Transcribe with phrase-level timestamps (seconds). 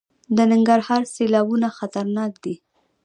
[0.35, 2.55] د ننګرهار سیلابونه خطرناک دي